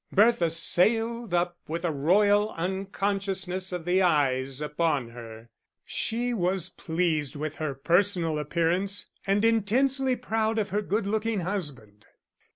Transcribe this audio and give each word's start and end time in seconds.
Bertha 0.11 0.49
sailed 0.49 1.31
up 1.31 1.59
with 1.67 1.85
a 1.85 1.91
royal 1.91 2.53
unconsciousness 2.53 3.71
of 3.71 3.85
the 3.85 4.01
eyes 4.01 4.59
upon 4.59 5.09
her; 5.09 5.51
she 5.85 6.33
was 6.33 6.71
pleased 6.71 7.35
with 7.35 7.57
her 7.57 7.75
personal 7.75 8.39
appearance, 8.39 9.11
and 9.27 9.45
intensely 9.45 10.15
proud 10.15 10.57
of 10.57 10.69
her 10.69 10.81
good 10.81 11.05
looking 11.05 11.41
husband. 11.41 12.07